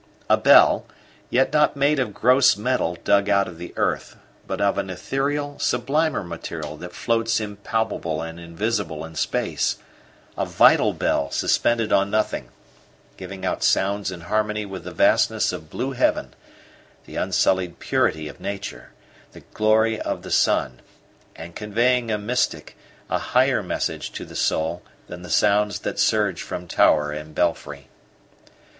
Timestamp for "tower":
26.67-27.11